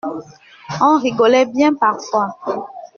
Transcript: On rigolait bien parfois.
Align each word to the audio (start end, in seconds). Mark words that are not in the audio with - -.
On 0.81 0.97
rigolait 0.97 1.45
bien 1.45 1.75
parfois. 1.75 2.35